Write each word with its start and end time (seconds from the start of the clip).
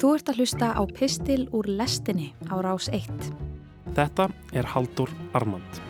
Þú 0.00 0.14
ert 0.16 0.30
að 0.32 0.38
hlusta 0.40 0.68
á 0.72 0.82
Pistil 0.88 1.42
úr 1.52 1.66
lestinni 1.68 2.30
á 2.48 2.56
rás 2.64 2.86
1. 2.88 3.04
Þetta 3.92 4.30
er 4.56 4.64
Haldur 4.72 5.12
Armand. 5.36 5.82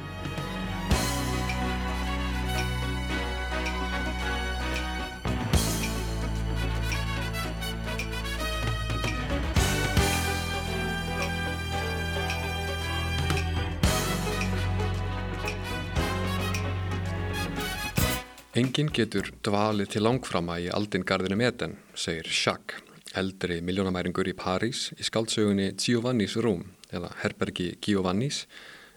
Engin 18.58 18.90
getur 18.90 19.30
dvalið 19.46 19.94
til 19.94 20.02
langframa 20.02 20.58
í 20.58 20.66
aldingarðinu 20.66 21.38
meten, 21.38 21.78
segir 21.94 22.26
Jacques, 22.26 22.89
eldri 23.18 23.58
miljónamæringur 23.64 24.28
í 24.30 24.36
París 24.38 24.90
í 24.96 25.06
skaldsögunni 25.06 25.72
Giovanni's 25.80 26.36
Room 26.38 26.68
eða 26.94 27.10
Herbergi 27.22 27.72
Giovanni's 27.82 28.44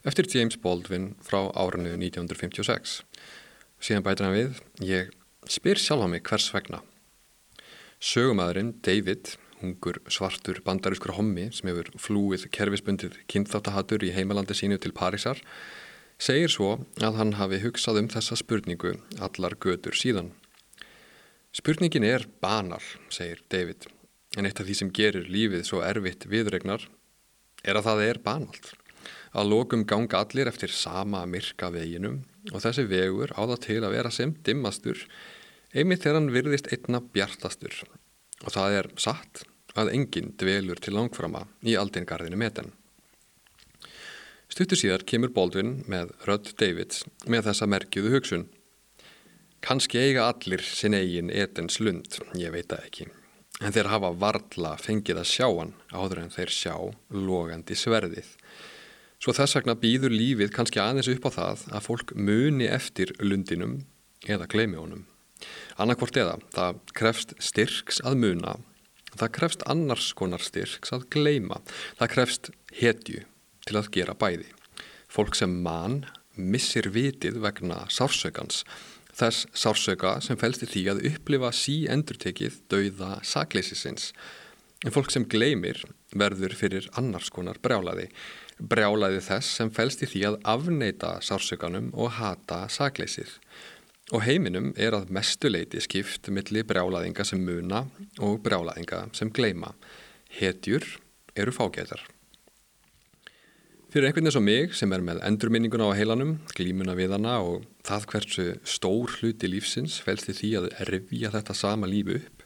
eftir 0.05 0.27
James 0.29 0.57
Baldwin 0.59 1.13
frá 1.23 1.47
árinu 1.55 1.95
1956. 1.95 3.01
Síðan 3.83 4.03
bætir 4.05 4.27
hann 4.27 4.35
við, 4.35 4.59
ég 4.83 5.13
spyr 5.49 5.79
sjálf 5.79 6.05
á 6.05 6.07
mig 6.11 6.23
hvers 6.27 6.49
vegna. 6.53 6.81
Sögumæðurinn 8.03 8.75
David, 8.83 9.37
hungur 9.61 10.01
svartur 10.11 10.59
bandarískur 10.65 11.15
hommi 11.15 11.47
sem 11.55 11.71
hefur 11.71 11.89
flúið 11.99 12.49
kerfisbundið 12.51 13.17
kynþáttahatur 13.31 14.03
í 14.03 14.11
heimalandi 14.15 14.55
sínu 14.59 14.79
til 14.83 14.91
Parísar, 14.95 15.39
segir 16.19 16.51
svo 16.51 16.77
að 16.99 17.19
hann 17.19 17.35
hafi 17.39 17.61
hugsað 17.63 18.03
um 18.03 18.11
þessa 18.11 18.37
spurningu 18.39 18.97
allar 19.23 19.55
götur 19.55 19.95
síðan. 19.97 20.33
Spurningin 21.53 22.05
er 22.07 22.27
banal, 22.41 22.81
segir 23.13 23.43
David, 23.51 23.87
en 24.37 24.47
eitt 24.47 24.59
af 24.59 24.67
því 24.67 24.77
sem 24.79 24.91
gerir 24.95 25.29
lífið 25.29 25.67
svo 25.67 25.81
erfitt 25.85 26.27
viðregnar 26.29 26.87
er 27.63 27.79
að 27.79 27.87
það 27.87 28.03
er 28.07 28.19
banalt. 28.25 28.73
Að 29.33 29.49
lokum 29.49 29.85
ganga 29.89 30.21
allir 30.21 30.49
eftir 30.49 30.73
sama 30.73 31.23
myrka 31.29 31.71
veginum 31.73 32.21
og 32.51 32.61
þessi 32.61 32.85
vegur 32.89 33.33
á 33.33 33.41
það 33.41 33.63
til 33.65 33.79
að 33.81 33.95
vera 33.95 34.11
sem 34.13 34.35
dimmastur 34.45 35.07
einmitt 35.73 36.03
þegar 36.03 36.19
hann 36.19 36.33
virðist 36.35 36.69
einna 36.73 37.01
bjartastur 37.01 37.81
og 38.43 38.53
það 38.53 38.77
er 38.79 38.89
satt 39.01 39.43
að 39.79 39.93
enginn 39.95 40.33
dvelur 40.37 40.81
til 40.83 40.93
langframa 40.93 41.47
í 41.65 41.73
aldingarðinu 41.79 42.37
metan. 42.37 42.69
Stuttur 44.53 44.77
síðar 44.77 45.05
kemur 45.09 45.31
Baldwin 45.33 45.79
með 45.89 46.11
Rödd 46.27 46.51
Davids 46.61 47.01
með 47.25 47.47
þessa 47.47 47.69
merkjuðu 47.73 48.13
hugsun. 48.13 48.45
Kanski 49.65 49.97
eiga 49.97 50.27
allir 50.29 50.61
sin 50.61 50.93
eigin 50.93 51.33
etens 51.33 51.79
lund, 51.81 52.19
ég 52.37 52.53
veit 52.53 52.69
það 52.69 52.85
ekki. 52.85 53.07
En 53.61 53.73
þeir 53.73 53.91
hafa 53.91 54.09
varla 54.17 54.73
fengið 54.81 55.21
að 55.21 55.29
sjá 55.29 55.47
hann 55.47 55.73
áður 55.93 56.23
en 56.23 56.33
þeir 56.33 56.53
sjá 56.53 56.75
logandi 57.13 57.77
sverðið. 57.77 58.29
Svo 59.23 59.31
þess 59.37 59.55
vegna 59.55 59.77
býður 59.79 60.11
lífið 60.11 60.51
kannski 60.55 60.81
aðeins 60.83 61.07
upp 61.13 61.29
á 61.29 61.31
það 61.37 61.65
að 61.77 61.85
fólk 61.85 62.13
muni 62.17 62.65
eftir 62.67 63.13
lundinum 63.21 63.77
eða 64.27 64.49
gleimi 64.51 64.79
honum. 64.81 65.05
Annarkvort 65.79 66.17
eða, 66.19 66.39
það 66.55 66.81
krefst 66.97 67.35
styrks 67.43 68.01
að 68.03 68.17
muna, 68.23 68.57
það 69.13 69.33
krefst 69.37 69.63
annars 69.69 70.09
konar 70.17 70.43
styrks 70.43 70.91
að 70.95 71.07
gleima, 71.13 71.61
það 71.99 72.11
krefst 72.15 72.51
hetju 72.79 73.23
til 73.67 73.79
að 73.79 73.89
gera 73.95 74.17
bæði. 74.17 74.49
Fólk 75.11 75.37
sem 75.37 75.55
mann 75.63 76.03
missir 76.35 76.89
vitið 76.93 77.39
vegna 77.43 77.83
sársökans, 77.93 78.63
þess 79.17 79.47
sársöka 79.57 80.15
sem 80.25 80.39
fælst 80.39 80.65
í 80.65 80.69
því 80.69 80.83
að 80.93 81.03
upplifa 81.11 81.51
sí 81.55 81.83
endurtekið 81.91 82.61
dauða 82.71 83.17
sakleysisins. 83.27 84.11
En 84.83 84.91
fólk 84.91 85.13
sem 85.13 85.25
gleymir 85.29 85.79
verður 86.11 86.55
fyrir 86.59 86.89
annars 86.99 87.29
konar 87.33 87.59
brjálaði, 87.63 88.09
brjálaði 88.59 89.21
þess 89.23 89.59
sem 89.59 89.71
fælst 89.73 90.03
í 90.03 90.09
því 90.11 90.25
að 90.29 90.39
afneita 90.55 91.13
sársökanum 91.23 91.91
og 91.93 92.17
hata 92.17 92.65
sakleysið. 92.71 93.37
Og 94.13 94.25
heiminum 94.25 94.73
er 94.75 94.97
að 94.97 95.13
mestuleiti 95.15 95.79
skipt 95.81 96.27
millir 96.27 96.67
brjálaðinga 96.67 97.23
sem 97.25 97.39
muna 97.39 97.85
og 98.19 98.41
brjálaðinga 98.43 99.05
sem 99.15 99.31
gleima. 99.31 99.71
Hetjur 100.33 100.83
eru 101.39 101.55
fágætar. 101.55 102.03
Fyrir 103.93 104.07
einhvern 104.07 104.25
veginn 104.25 104.33
svo 104.33 104.41
mig 104.41 104.71
sem 104.73 104.93
er 104.95 105.03
með 105.05 105.19
endurminninguna 105.21 105.85
á 105.85 105.93
heilanum, 105.93 106.31
glímuna 106.57 106.95
við 106.97 107.11
hana 107.13 107.35
og 107.45 107.67
það 107.85 108.07
hversu 108.09 108.45
stór 108.65 109.11
hluti 109.19 109.45
lífsins 109.45 109.99
fælst 110.01 110.31
í 110.31 110.33
því 110.33 110.49
að 110.57 110.65
revja 110.89 111.29
þetta 111.35 111.53
sama 111.53 111.85
lífi 111.91 112.15
upp, 112.17 112.41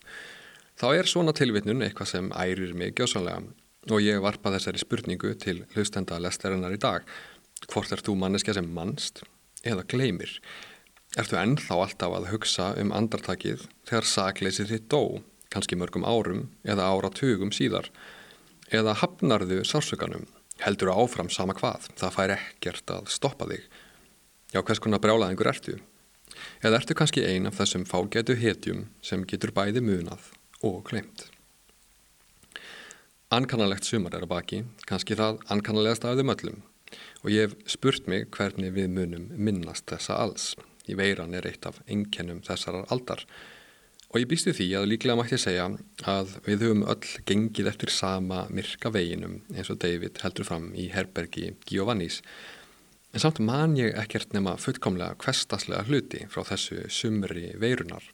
þá 0.75 0.85
er 0.89 1.07
svona 1.07 1.31
tilvitnun 1.31 1.85
eitthvað 1.87 2.11
sem 2.11 2.27
ærir 2.35 2.75
mig 2.75 2.97
gjósanlega 2.99 3.47
og 3.87 4.03
ég 4.03 4.19
varpa 4.27 4.51
þessari 4.57 4.83
spurningu 4.83 5.31
til 5.39 5.63
hlustenda 5.71 6.19
lestarinnar 6.19 6.75
í 6.75 6.83
dag. 6.83 7.07
Hvort 7.71 7.95
er 7.95 8.03
þú 8.03 8.19
manneska 8.19 8.51
sem 8.51 8.67
mannst 8.67 9.23
eða 9.63 9.87
gleymir? 9.87 10.41
Ertu 11.15 11.39
ennþá 11.39 11.79
alltaf 11.79 12.17
að 12.17 12.31
hugsa 12.33 12.73
um 12.83 12.91
andartakið 12.91 13.69
þegar 13.87 14.13
sakleysið 14.17 14.73
þitt 14.75 14.91
dó, 14.91 15.23
kannski 15.47 15.79
mörgum 15.79 16.03
árum 16.03 16.49
eða 16.67 16.91
áratugum 16.91 17.55
síðar? 17.55 17.87
Eða 18.67 18.99
hafnarðu 18.99 19.63
sársökanum? 19.63 20.27
Heldur 20.63 20.93
áfram 20.93 21.29
sama 21.33 21.55
hvað, 21.57 21.89
það 21.99 22.15
fær 22.15 22.33
ekkert 22.37 22.93
að 22.93 23.11
stoppa 23.13 23.47
þig. 23.49 23.63
Já, 24.53 24.61
hvers 24.61 24.81
konar 24.83 25.01
brjálaðingur 25.03 25.49
ertu? 25.51 25.77
Eða 26.63 26.79
ertu 26.79 26.95
kannski 26.97 27.25
ein 27.25 27.49
af 27.49 27.57
þessum 27.59 27.85
fágætu 27.89 28.37
hetjum 28.39 28.85
sem 29.01 29.25
getur 29.27 29.53
bæði 29.55 29.83
munað 29.83 30.31
og 30.65 30.83
glemt? 30.89 31.27
Ankannalegt 33.33 33.83
sumar 33.83 34.15
er 34.15 34.23
að 34.23 34.31
baki, 34.31 34.63
kannski 34.87 35.17
það 35.19 35.41
ankannalegast 35.51 36.05
af 36.07 36.15
þeim 36.15 36.31
öllum 36.31 36.65
og 37.25 37.33
ég 37.33 37.49
hef 37.49 37.73
spurt 37.73 38.07
mig 38.07 38.29
hvernig 38.31 38.71
við 38.75 38.91
munum 38.93 39.25
minnast 39.35 39.89
þessa 39.91 40.15
alls. 40.23 40.53
Í 40.87 40.95
veiran 40.95 41.35
er 41.35 41.47
eitt 41.49 41.65
af 41.67 41.81
enkenum 41.91 42.39
þessarar 42.45 42.87
aldar 42.93 43.25
Og 44.17 44.23
ég 44.23 44.29
býstu 44.31 44.49
því 44.49 44.65
að 44.79 44.87
líklega 44.89 45.13
mætti 45.13 45.37
segja 45.37 45.67
að 46.09 46.31
við 46.47 46.63
höfum 46.65 46.79
öll 46.89 47.09
gengið 47.29 47.67
eftir 47.69 47.91
sama 47.93 48.47
myrka 48.49 48.89
veginum 48.89 49.35
eins 49.53 49.67
og 49.69 49.77
David 49.83 50.17
heldur 50.23 50.47
fram 50.47 50.71
í 50.73 50.87
herbergi 50.89 51.51
Giovannis. 51.69 52.23
En 53.13 53.21
samt 53.21 53.37
man 53.45 53.75
ég 53.77 53.93
ekkert 54.01 54.33
nema 54.33 54.55
fullkomlega 54.57 55.19
kvestaslega 55.21 55.83
hluti 55.85 56.23
frá 56.33 56.41
þessu 56.49 56.87
sumri 56.89 57.51
veirunar. 57.61 58.07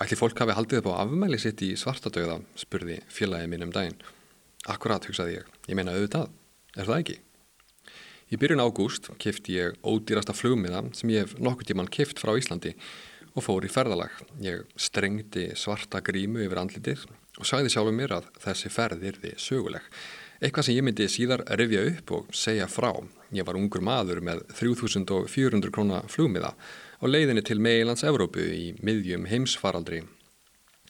Ætli 0.00 0.16
fólk 0.16 0.40
hafi 0.40 0.56
haldið 0.56 0.80
upp 0.80 0.88
á 0.96 1.04
afmæli 1.04 1.42
sitt 1.42 1.60
í 1.68 1.74
svartadauða, 1.76 2.38
spurði 2.56 3.02
félagið 3.12 3.52
minn 3.52 3.68
um 3.68 3.76
daginn. 3.76 4.00
Akkurat, 4.72 5.04
hugsaði 5.04 5.36
ég. 5.42 5.52
Ég 5.68 5.76
meina 5.76 5.92
auðvitað. 5.98 6.32
Er 6.78 6.88
það 6.88 7.02
ekki? 7.02 7.18
Í 8.32 8.40
byrjun 8.40 8.64
ágúst 8.64 9.12
kifti 9.20 9.60
ég 9.60 9.76
ódýrasta 9.84 10.32
flugmiða 10.32 10.86
sem 10.96 11.12
ég 11.12 11.26
hef 11.26 11.36
nokkur 11.36 11.68
tíman 11.68 11.92
kift 11.92 12.24
frá 12.24 12.32
Íslandi 12.40 12.72
og 13.38 13.44
fór 13.46 13.66
í 13.66 13.70
ferðalag. 13.72 14.14
Ég 14.42 14.66
strengdi 14.78 15.48
svarta 15.58 16.02
grímu 16.04 16.42
yfir 16.44 16.60
andlitið 16.60 17.04
og 17.38 17.46
sagði 17.46 17.72
sjálfur 17.72 17.94
mér 17.94 18.16
að 18.18 18.30
þessi 18.42 18.70
ferð 18.74 19.04
yrði 19.12 19.34
söguleg. 19.38 19.84
Eitthvað 20.38 20.68
sem 20.68 20.76
ég 20.76 20.86
myndi 20.86 21.08
síðar 21.10 21.42
rifja 21.58 21.82
upp 21.92 22.12
og 22.14 22.28
segja 22.34 22.68
frá. 22.70 22.92
Ég 23.34 23.46
var 23.46 23.58
ungur 23.58 23.82
maður 23.82 24.20
með 24.26 24.44
3400 24.58 25.72
krónar 25.74 26.06
flugmiða 26.10 26.52
á 26.54 27.04
leiðinni 27.06 27.42
til 27.46 27.58
Meilands 27.62 28.06
Evrópu 28.06 28.42
í 28.42 28.72
miðjum 28.82 29.26
heimsfaraldri. 29.30 30.04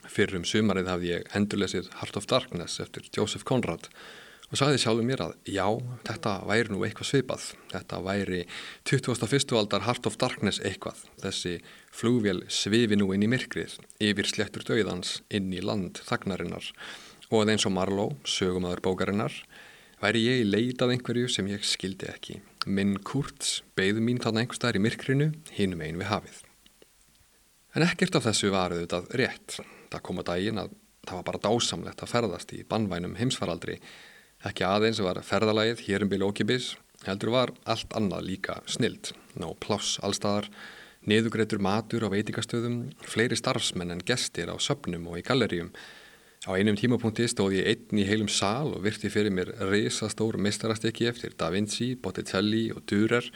Fyrrum 0.08 0.44
sumarið 0.48 0.88
hafði 0.92 1.12
ég 1.14 1.28
endurlesið 1.36 1.92
Heart 2.00 2.20
of 2.20 2.28
Darkness 2.28 2.80
eftir 2.84 3.08
Joseph 3.12 3.44
Conrad 3.48 3.88
og 3.88 4.27
sagði 4.56 4.78
sjálfur 4.80 5.04
mér 5.04 5.20
að 5.20 5.32
já, 5.44 5.64
þetta 6.08 6.30
væri 6.48 6.72
nú 6.72 6.78
eitthvað 6.86 7.08
svipað. 7.10 7.42
Þetta 7.68 7.98
væri 8.00 8.38
21. 8.88 9.52
aldar 9.60 9.84
Heart 9.84 10.08
of 10.08 10.16
Darkness 10.16 10.62
eitthvað. 10.64 11.02
Þessi 11.20 11.58
flugvél 11.92 12.40
svifi 12.48 12.96
nú 12.96 13.10
inn 13.12 13.26
í 13.26 13.28
myrkrið, 13.28 13.76
yfir 14.00 14.30
slettur 14.30 14.64
döiðans, 14.64 15.18
inn 15.28 15.52
í 15.52 15.60
land 15.60 16.00
þagnarinnar. 16.08 16.70
Og 17.28 17.42
að 17.42 17.52
eins 17.52 17.68
og 17.68 17.76
Marlowe, 17.76 18.16
sögumadur 18.24 18.80
bókarinnar, 18.88 19.36
væri 20.00 20.24
ég 20.24 20.48
leitað 20.48 20.96
einhverju 20.96 21.28
sem 21.28 21.52
ég 21.52 21.68
skildi 21.68 22.08
ekki. 22.08 22.40
Minn 22.64 22.96
Kurtz 23.04 23.58
beigðu 23.76 24.00
mín 24.00 24.24
þarna 24.24 24.46
einhverstaðar 24.46 24.80
í 24.80 24.84
myrkrinu, 24.88 25.32
hinum 25.60 25.84
einn 25.84 26.00
við 26.00 26.08
hafið. 26.08 26.42
En 27.76 27.84
ekkert 27.84 28.16
af 28.16 28.30
þessu 28.30 28.48
varuð 28.56 28.86
þetta 28.86 29.04
rétt. 29.20 29.60
Það 29.92 30.06
kom 30.08 30.22
að 30.22 30.30
daginn 30.32 30.64
að 30.64 30.72
það 31.04 31.18
var 31.18 31.26
bara 31.28 31.42
dásamlegt 31.44 32.02
að 32.04 32.16
ferðast 32.16 32.54
í 32.56 32.64
bannvænum 32.68 33.18
heimsfaraldri 33.20 33.76
Ekki 34.46 34.62
aðeins 34.62 35.00
var 35.02 35.18
ferðalagið 35.26 35.80
hér 35.88 36.04
um 36.04 36.10
byrju 36.12 36.26
ókipis, 36.30 36.66
heldur 37.02 37.32
var 37.34 37.52
allt 37.66 37.94
annað 37.98 38.28
líka 38.28 38.60
snild. 38.70 39.10
Ná 39.34 39.48
pláss 39.58 39.96
allstaðar, 39.98 40.46
niðugreitur 41.10 41.58
matur 41.58 42.06
á 42.06 42.08
veitingastöðum, 42.12 42.84
fleiri 43.02 43.34
starfsmenn 43.38 43.96
en 43.96 44.04
gestir 44.06 44.46
á 44.46 44.54
söpnum 44.62 45.08
og 45.10 45.18
í 45.18 45.24
galleríum. 45.26 45.72
Á 46.46 46.54
einum 46.54 46.78
tímapunkti 46.78 47.26
stóð 47.26 47.56
ég 47.58 47.66
einn 47.72 47.98
í 47.98 48.06
heilum 48.06 48.30
sál 48.30 48.70
og 48.70 48.84
virti 48.86 49.10
fyrir 49.10 49.34
mér 49.34 49.50
reysastór 49.72 50.38
mistarastekki 50.38 51.10
eftir 51.10 51.34
Da 51.34 51.50
Vinci, 51.50 51.96
Botticelli 51.98 52.68
og 52.70 52.86
Dürer 52.86 53.26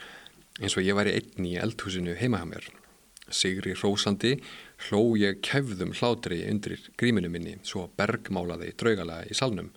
eins 0.61 0.77
og 0.79 0.87
ég 0.87 0.95
væri 0.95 1.17
einn 1.19 1.51
í 1.51 1.57
eldhúsinu 1.59 2.15
heima 2.15 2.39
hjá 2.39 2.47
mér. 2.47 2.71
Sigri 3.27 3.75
hrósandi 3.75 4.37
hló 4.87 5.03
ég 5.19 5.43
kefðum 5.43 5.91
hlátri 5.99 6.45
undir 6.47 6.79
gríminu 6.95 7.27
minni 7.31 7.57
svo 7.67 7.89
bergmálaði 7.99 8.71
draugalega 8.79 9.27
í 9.27 9.35
salnum. 9.35 9.73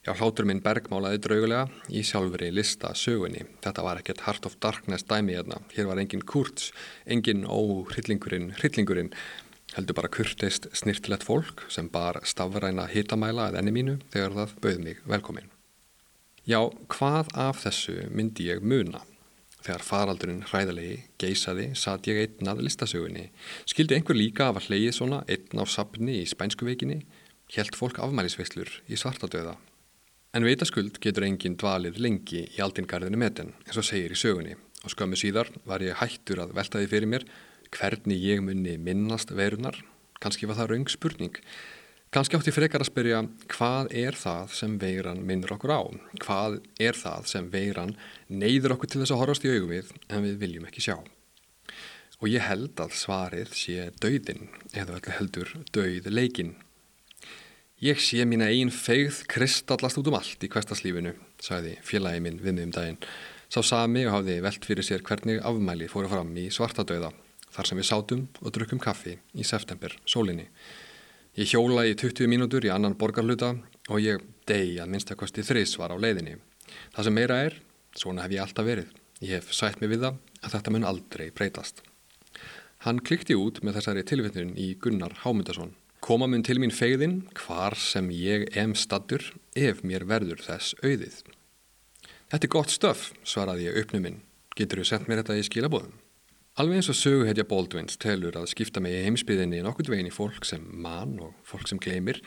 Já, 0.00 0.14
hlátur 0.16 0.46
minn 0.48 0.62
bergmálaði 0.64 1.18
draugulega 1.20 1.66
í 1.92 2.00
sjálfur 2.08 2.40
í 2.46 2.54
lista 2.56 2.94
sögunni. 2.96 3.42
Þetta 3.60 3.82
var 3.84 3.98
ekkert 4.00 4.22
Heart 4.24 4.46
of 4.48 4.54
Darkness 4.64 5.04
dæmi 5.04 5.34
hérna. 5.36 5.58
Hér 5.74 5.90
var 5.90 6.00
engin 6.00 6.24
kurts, 6.24 6.70
engin 7.04 7.44
óhryllingurinn, 7.44 8.54
hryllingurinn. 8.56 9.12
Heldur 9.74 9.98
bara 10.00 10.08
kurtist 10.08 10.70
snirtilegt 10.72 11.28
fólk 11.28 11.66
sem 11.68 11.92
bar 11.92 12.22
stafræna 12.24 12.88
hitamæla 12.88 13.50
eða 13.50 13.60
enni 13.60 13.76
mínu 13.76 14.00
þegar 14.08 14.38
það 14.40 14.56
bauð 14.64 14.82
mig 14.88 15.04
velkomin. 15.04 15.52
Já, 16.48 16.64
hvað 16.96 17.36
af 17.36 17.60
þessu 17.66 18.00
myndi 18.08 18.48
ég 18.48 18.64
muna? 18.64 19.04
Þegar 19.60 19.84
faraldurinn 19.84 20.44
hræðalegi 20.48 21.02
geysaði 21.20 21.74
satt 21.76 22.08
ég 22.08 22.24
einn 22.24 22.48
að 22.48 22.64
listasögunni. 22.64 23.28
Skildi 23.68 24.00
einhver 24.00 24.16
líka 24.16 24.48
af 24.48 24.62
að 24.62 24.72
hleyið 24.72 24.94
svona 24.96 25.26
einn 25.28 25.60
á 25.60 25.64
sapni 25.68 26.22
í 26.22 26.28
spænsku 26.32 26.64
veikinni? 26.64 27.02
Helt 27.52 27.76
fólk 27.76 28.00
afmælisveislur 28.00 28.80
í 28.88 28.96
svartadöða? 28.96 29.60
En 30.30 30.44
veitaskuld 30.46 31.00
getur 31.02 31.24
enginn 31.26 31.56
dvalið 31.58 31.96
lengi 31.98 32.44
í 32.54 32.60
aldingarðinu 32.62 33.18
metin, 33.18 33.48
eins 33.66 33.78
og 33.80 33.86
segir 33.88 34.12
í 34.14 34.18
sögunni. 34.18 34.52
Og 34.86 34.92
skömmu 34.92 35.18
síðar 35.18 35.50
var 35.66 35.82
ég 35.82 35.98
hættur 35.98 36.44
að 36.44 36.52
velta 36.54 36.78
því 36.78 36.90
fyrir 36.92 37.10
mér 37.10 37.24
hvernig 37.74 38.22
ég 38.22 38.42
munni 38.44 38.76
minnast 38.78 39.34
verunar. 39.34 39.74
Kanski 40.22 40.46
var 40.46 40.60
það 40.60 40.70
raung 40.70 40.86
spurning. 40.92 41.34
Kanski 42.14 42.38
átti 42.38 42.54
frekar 42.54 42.84
að 42.84 42.92
spyrja 42.92 43.24
hvað 43.50 43.90
er 44.04 44.16
það 44.18 44.54
sem 44.60 44.78
veiran 44.78 45.20
minnur 45.26 45.56
okkur 45.56 45.74
á? 45.74 45.82
Hvað 46.22 46.60
er 46.78 46.98
það 46.98 47.28
sem 47.34 47.50
veiran 47.50 47.96
neyður 48.30 48.76
okkur 48.76 48.90
til 48.90 49.02
þess 49.02 49.14
að 49.16 49.22
horfast 49.24 49.46
í 49.46 49.52
augum 49.56 49.74
við 49.74 49.92
en 50.08 50.24
við 50.28 50.40
viljum 50.44 50.70
ekki 50.70 50.86
sjá? 50.86 50.96
Og 52.22 52.30
ég 52.30 52.46
held 52.46 52.78
að 52.82 52.94
svarið 53.02 53.54
sé 53.58 53.90
dauðin 53.98 54.46
eða 54.78 55.02
heldur 55.18 55.56
dauð 55.74 56.10
leikin. 56.10 56.54
Ég 57.80 57.96
sé 57.96 58.26
mín 58.28 58.42
einn 58.44 58.68
feigð 58.68 59.22
kristallast 59.24 59.96
út 59.96 60.08
um 60.10 60.16
allt 60.18 60.42
í 60.44 60.48
hverstaslífinu, 60.52 61.14
sagði 61.40 61.78
félagi 61.80 62.20
minn 62.20 62.36
við 62.36 62.52
mig 62.58 62.66
um 62.66 62.74
daginn. 62.76 62.98
Sá 63.48 63.62
sami 63.64 64.02
og 64.04 64.18
hafði 64.18 64.34
velt 64.44 64.68
fyrir 64.68 64.84
sér 64.84 65.00
hvernig 65.06 65.40
afmæli 65.48 65.88
fóru 65.88 66.10
fram 66.12 66.34
í 66.36 66.50
svartadauða, 66.52 67.08
þar 67.48 67.70
sem 67.70 67.80
við 67.80 67.88
sátum 67.88 68.26
og 68.42 68.52
drukum 68.52 68.84
kaffi 68.84 69.16
í 69.32 69.48
september, 69.48 69.96
sólinni. 70.04 70.50
Ég 71.40 71.54
hjóla 71.54 71.86
í 71.88 71.96
20 71.96 72.28
mínútur 72.28 72.68
í 72.68 72.74
annan 72.74 72.98
borgarluta 73.00 73.54
og 73.88 74.04
ég 74.04 74.28
degi 74.44 74.76
að 74.76 74.92
minnstakosti 74.92 75.40
þrís 75.40 75.78
var 75.80 75.96
á 75.96 75.96
leiðinni. 75.96 76.36
Það 76.92 77.08
sem 77.08 77.16
meira 77.16 77.42
er, 77.48 77.60
svona 77.96 78.28
hef 78.28 78.36
ég 78.36 78.44
alltaf 78.44 78.68
verið. 78.68 78.92
Ég 79.24 79.40
hef 79.40 79.56
sætt 79.56 79.80
mig 79.80 79.94
við 79.94 80.04
það 80.04 80.20
að 80.44 80.58
þetta 80.58 80.76
mun 80.76 80.90
aldrei 80.92 81.30
breytast. 81.32 81.80
Hann 82.84 83.00
klikti 83.00 83.40
út 83.40 83.64
með 83.64 83.80
þessari 83.80 84.04
tilvittun 84.04 84.58
í 84.60 84.74
Gunnar 84.76 85.22
Hámundason 85.24 85.79
Koma 86.10 86.26
mun 86.26 86.42
til 86.42 86.58
mín 86.58 86.72
fegðin 86.74 87.20
hvar 87.38 87.76
sem 87.78 88.08
ég 88.10 88.48
em 88.58 88.72
stattur 88.74 89.22
ef 89.54 89.84
mér 89.86 90.02
verður 90.10 90.40
þess 90.42 90.72
auðið. 90.82 91.18
Þetta 92.32 92.46
er 92.48 92.50
gott 92.50 92.72
stöf, 92.74 93.02
svaraði 93.22 93.68
ég 93.68 93.76
uppnum 93.78 94.02
minn. 94.02 94.16
Getur 94.58 94.80
þú 94.80 94.86
sendt 94.88 95.06
mér 95.06 95.20
þetta 95.20 95.36
í 95.38 95.44
skilabóðum? 95.46 95.92
Alveg 96.58 96.80
eins 96.80 96.90
og 96.90 96.96
söguhetja 96.98 97.44
Baldwins 97.46 97.94
telur 98.02 98.34
að 98.40 98.48
skipta 98.50 98.82
mig 98.82 98.96
í 98.96 99.04
heimsbyðinni 99.04 99.60
nokkurt 99.62 99.92
veginn 99.92 100.08
í 100.10 100.14
fólk 100.16 100.48
sem 100.48 100.64
mann 100.82 101.12
og 101.22 101.36
fólk 101.46 101.70
sem 101.70 101.78
gleymir, 101.78 102.18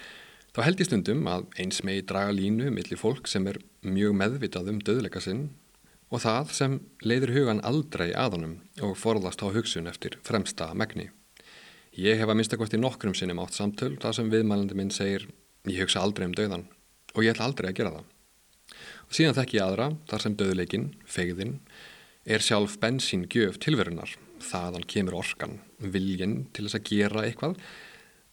þá 0.56 0.62
held 0.64 0.80
ég 0.80 0.88
stundum 0.88 1.28
að 1.28 1.44
eins 1.60 1.82
megi 1.84 2.06
draga 2.08 2.32
línu 2.38 2.72
millir 2.72 3.02
fólk 3.02 3.28
sem 3.28 3.50
er 3.52 3.60
mjög 3.84 4.16
meðvitað 4.22 4.70
um 4.72 4.80
döðleika 4.80 5.20
sinn 5.28 5.50
og 6.08 6.24
það 6.24 6.56
sem 6.56 6.80
leiður 7.04 7.36
hugan 7.36 7.60
aldrei 7.68 8.14
aðanum 8.16 8.62
og 8.80 8.96
forðast 8.96 9.44
á 9.44 9.52
hugsun 9.52 9.92
eftir 9.92 10.16
fremsta 10.24 10.72
megni. 10.72 11.10
Ég 11.94 12.18
hef 12.18 12.26
að 12.26 12.40
minnstakosti 12.40 12.78
nokkrum 12.80 13.14
sinnum 13.14 13.38
átt 13.44 13.54
samtöl 13.54 13.92
þar 14.02 14.16
sem 14.18 14.30
viðmælandi 14.32 14.74
minn 14.78 14.90
segir 14.94 15.28
ég 15.70 15.84
hugsa 15.84 16.02
aldrei 16.02 16.26
um 16.26 16.34
döðan 16.34 16.66
og 17.14 17.22
ég 17.22 17.36
ætla 17.36 17.46
aldrei 17.46 17.68
að 17.70 17.76
gera 17.78 17.92
það. 17.94 18.08
Og 19.06 19.14
síðan 19.14 19.38
þekk 19.38 19.54
ég 19.54 19.66
aðra 19.68 19.88
þar 20.10 20.24
sem 20.24 20.38
döðleikin, 20.40 20.88
fegðin, 21.06 21.54
er 22.26 22.42
sjálf 22.42 22.80
bensín 22.82 23.28
gjöf 23.30 23.60
tilverunar. 23.62 24.16
Þaðan 24.42 24.88
kemur 24.90 25.20
orkan, 25.22 25.60
viljin 25.78 26.48
til 26.52 26.66
þess 26.66 26.80
að 26.80 26.90
gera 26.90 27.28
eitthvað, 27.28 27.62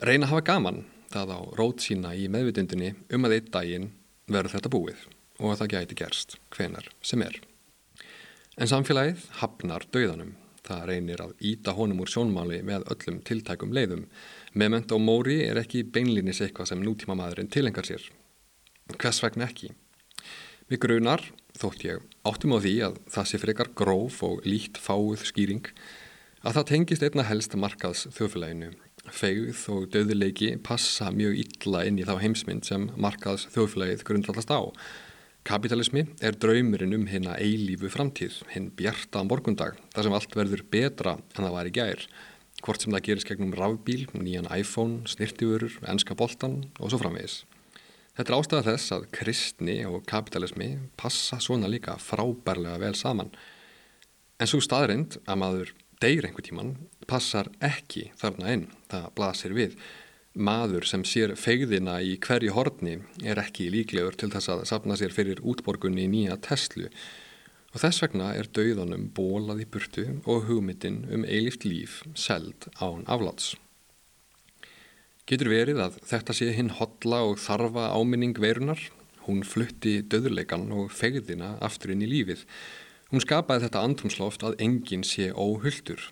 reyna 0.01 0.25
að 0.25 0.33
hafa 0.33 0.47
gaman 0.49 0.83
það 1.13 1.37
á 1.37 1.41
rót 1.61 1.85
sína 1.85 2.17
í 2.17 2.31
meðvitundinni 2.33 2.95
um 3.13 3.29
að 3.29 3.37
eitt 3.37 3.53
daginn 3.53 3.91
verður 4.31 4.57
þetta 4.57 4.73
búið 4.73 5.05
og 5.41 5.53
að 5.53 5.61
það 5.61 5.73
gæti 5.75 6.01
gerst 6.01 6.39
hvenar 6.57 6.89
sem 7.05 7.21
er. 7.27 7.37
En 8.57 8.73
samfélagið 8.73 9.29
hafnar 9.43 9.85
döðanum 9.93 10.33
Það 10.71 10.87
reynir 10.87 11.21
að 11.25 11.33
íta 11.43 11.75
honum 11.75 12.05
úr 12.05 12.11
sjónmáli 12.13 12.61
með 12.67 12.85
öllum 12.95 13.19
tiltækum 13.27 13.73
leiðum. 13.75 14.05
Memento 14.55 15.01
Mori 15.03 15.41
er 15.49 15.59
ekki 15.59 15.83
beinlinis 15.83 16.39
eitthvað 16.45 16.71
sem 16.71 16.85
nútíma 16.85 17.17
maðurinn 17.19 17.51
tilengar 17.51 17.89
sér. 17.89 18.05
Hvers 18.95 19.19
vegna 19.25 19.49
ekki? 19.51 19.73
Við 20.71 20.83
grunar, 20.85 21.25
þótt 21.59 21.83
ég 21.89 22.05
áttum 22.23 22.55
á 22.55 22.59
því 22.63 22.75
að 22.87 23.01
það 23.11 23.27
sé 23.27 23.41
frekar 23.43 23.73
gróf 23.75 24.21
og 24.27 24.47
líkt 24.47 24.79
fáuð 24.79 25.25
skýring, 25.27 25.67
að 26.47 26.61
það 26.61 26.69
tengist 26.71 27.07
einna 27.07 27.27
helst 27.27 27.57
markaðs 27.59 28.07
þjóðfélaginu. 28.15 28.71
Feguð 29.11 29.65
og 29.75 29.89
döðuleiki 29.91 30.53
passa 30.63 31.11
mjög 31.11 31.41
illa 31.43 31.83
inn 31.89 31.99
í 31.99 32.07
þá 32.07 32.15
heimsmynd 32.23 32.69
sem 32.69 32.87
markaðs 32.95 33.49
þjóðfélagið 33.57 34.07
grundallast 34.07 34.55
á. 34.55 34.61
Kapitalismi 35.41 36.03
er 36.21 36.37
draumurinn 36.37 36.93
um 36.93 37.07
hérna 37.09 37.33
eilífu 37.41 37.89
framtíð, 37.89 38.43
hinn 38.53 38.69
bjarta 38.77 39.23
morgundag, 39.25 39.79
þar 39.95 40.07
sem 40.07 40.17
allt 40.19 40.35
verður 40.37 40.63
betra 40.69 41.15
en 41.17 41.47
það 41.47 41.55
var 41.55 41.71
í 41.71 41.73
gær. 41.79 42.03
Hvort 42.61 42.85
sem 42.85 42.93
það 42.93 43.05
gerist 43.07 43.31
gegnum 43.31 43.55
rafbíl, 43.57 44.05
nýjan 44.13 44.51
iPhone, 44.53 45.01
snirtifurur, 45.09 45.79
enska 45.89 46.13
boltan 46.13 46.59
og 46.77 46.93
svo 46.93 47.01
framvegis. 47.01 47.39
Þetta 48.19 48.35
er 48.35 48.37
ástæða 48.37 48.67
þess 48.67 48.93
að 48.93 49.07
kristni 49.17 49.79
og 49.89 50.05
kapitalismi 50.11 50.75
passa 51.01 51.41
svona 51.41 51.71
líka 51.73 51.97
frábærlega 51.97 52.77
vel 52.83 52.93
saman. 52.99 53.33
En 54.37 54.51
svo 54.51 54.61
staðrind 54.61 55.17
að 55.25 55.41
maður 55.41 55.73
deyr 56.05 56.29
einhver 56.29 56.45
tíman 56.45 56.75
passar 57.09 57.49
ekki 57.65 58.11
þarna 58.21 58.53
inn, 58.53 58.69
það 58.93 59.09
blasir 59.17 59.57
við 59.57 59.81
maður 60.35 60.87
sem 60.87 61.03
sér 61.03 61.35
fegðina 61.35 61.99
í 62.07 62.15
hverju 62.23 62.53
horni 62.55 63.01
er 63.27 63.41
ekki 63.43 63.71
líklegur 63.73 64.15
til 64.15 64.31
þess 64.31 64.53
að 64.53 64.69
sapna 64.71 64.97
sér 64.99 65.15
fyrir 65.15 65.43
útborgunni 65.43 66.07
í 66.07 66.11
nýja 66.13 66.37
Tesla 66.39 66.91
og 67.73 67.83
þess 67.83 68.03
vegna 68.05 68.31
er 68.39 68.51
dauðanum 68.51 69.09
bólað 69.15 69.65
í 69.65 69.67
burtu 69.67 70.07
og 70.25 70.47
hugmyndin 70.47 71.03
um 71.11 71.25
eilift 71.27 71.67
líf 71.67 72.01
seld 72.15 72.71
án 72.79 73.03
afláts. 73.07 73.57
Getur 75.27 75.51
verið 75.51 75.83
að 75.83 75.99
þetta 76.11 76.35
sé 76.35 76.51
hinn 76.55 76.73
hotla 76.79 77.23
og 77.27 77.39
þarfa 77.39 77.91
áminning 77.95 78.39
verunar? 78.39 78.81
Hún 79.27 79.45
flutti 79.47 80.01
döðleikan 80.03 80.71
og 80.75 80.91
fegðina 80.91 81.57
aftur 81.63 81.93
inn 81.95 82.03
í 82.03 82.09
lífið. 82.11 82.47
Hún 83.11 83.23
skapaði 83.23 83.67
þetta 83.67 83.83
andrumsloft 83.87 84.47
að 84.47 84.59
enginn 84.63 85.07
sé 85.07 85.31
óhulltur 85.31 86.11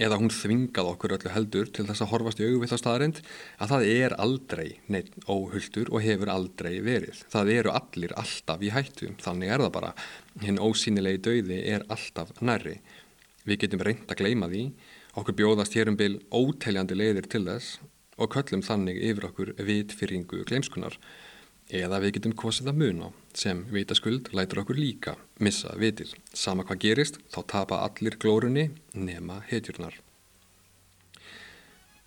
eða 0.00 0.18
hún 0.20 0.32
þvingað 0.32 0.88
okkur 0.94 1.14
öllu 1.16 1.32
heldur 1.34 1.68
til 1.74 1.84
þess 1.88 2.04
að 2.04 2.10
horfast 2.14 2.40
í 2.40 2.46
augvill 2.48 2.72
á 2.72 2.78
staðarind 2.80 3.20
að 3.60 3.72
það 3.74 3.86
er 3.92 4.16
aldrei 4.24 4.68
neitt 4.92 5.12
óhulltur 5.26 5.92
og 5.92 6.04
hefur 6.04 6.32
aldrei 6.32 6.72
verið. 6.84 7.20
Það 7.32 7.52
eru 7.56 7.74
allir 7.76 8.16
alltaf 8.20 8.64
í 8.64 8.72
hættu, 8.72 9.12
þannig 9.20 9.52
er 9.52 9.64
það 9.66 9.74
bara. 9.76 9.92
Hinn 10.40 10.62
ósýnilegi 10.62 11.22
dauði 11.26 11.60
er 11.74 11.84
alltaf 11.92 12.32
nærri. 12.40 12.78
Við 13.44 13.64
getum 13.64 13.84
reynd 13.84 14.08
að 14.08 14.22
gleima 14.22 14.48
því, 14.50 14.66
okkur 15.20 15.36
bjóðast 15.36 15.76
hér 15.76 15.92
um 15.92 15.98
byl 16.00 16.14
óteljandi 16.32 16.96
leiðir 16.96 17.28
til 17.30 17.44
þess 17.48 17.80
og 18.20 18.32
köllum 18.34 18.64
þannig 18.64 19.00
yfir 19.10 19.30
okkur 19.30 19.52
vitfyrringu 19.64 20.44
gleimskunar 20.48 20.96
eða 21.70 22.00
við 22.02 22.16
getum 22.18 22.34
kosið 22.34 22.72
að 22.72 22.80
muna 22.82 23.10
sem 23.36 23.62
vitaskuld 23.70 24.32
lætur 24.34 24.62
okkur 24.64 24.78
líka 24.78 25.14
missa 25.38 25.72
vitir. 25.78 26.10
Sama 26.34 26.64
hvað 26.66 26.82
gerist 26.84 27.20
þá 27.30 27.40
tapa 27.46 27.82
allir 27.86 28.18
glórunni 28.18 28.70
nema 28.94 29.40
hetjurnar. 29.50 29.94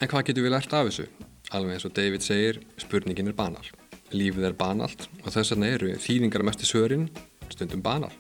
En 0.02 0.10
hvað 0.12 0.28
getum 0.30 0.44
við 0.44 0.56
lært 0.56 0.76
af 0.76 0.90
þessu? 0.90 1.08
Alveg 1.54 1.78
eins 1.78 1.88
og 1.88 1.94
David 1.96 2.26
segir, 2.26 2.60
spurningin 2.82 3.30
er 3.32 3.38
banal. 3.38 3.64
Lífið 4.12 4.50
er 4.50 4.58
banalt 4.58 5.08
og 5.24 5.32
þess 5.32 5.54
vegna 5.54 5.72
eru 5.72 5.94
þýðingar 6.02 6.44
mest 6.46 6.66
í 6.66 6.70
sörin 6.70 7.08
stundum 7.54 7.84
banal. 7.86 8.12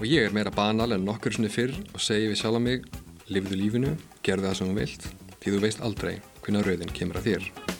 Og 0.00 0.06
ég 0.08 0.28
er 0.28 0.34
meira 0.34 0.52
banal 0.52 0.92
en 0.96 1.04
nokkur 1.06 1.36
svona 1.36 1.52
fyrr 1.52 1.74
og 1.94 2.00
segi 2.04 2.30
við 2.30 2.40
sjálf 2.42 2.60
á 2.60 2.66
mig, 2.68 2.86
lifðu 3.32 3.60
lífinu, 3.60 3.96
gerðu 4.24 4.48
það 4.48 4.56
sem 4.60 4.72
þú 4.72 4.80
vilt, 4.80 5.10
því 5.40 5.54
þú 5.54 5.62
veist 5.66 5.84
aldrei 5.84 6.16
hvernig 6.40 6.66
rauðin 6.66 6.96
kemur 6.96 7.20
að 7.20 7.30
þér. 7.30 7.79